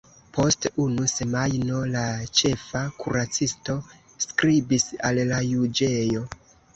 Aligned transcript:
Post 0.35 0.65
unu 0.83 1.03
semajno 1.09 1.81
la 1.95 2.01
ĉefa 2.39 2.81
kuracisto 3.03 3.75
skribis 4.25 4.87
al 5.11 5.21
la 5.33 5.43
juĝejo. 5.49 6.25